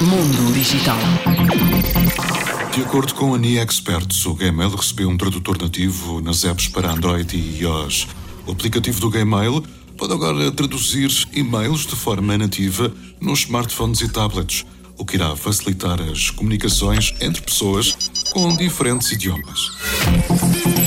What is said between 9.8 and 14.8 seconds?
pode agora traduzir e-mails de forma nativa nos smartphones e tablets,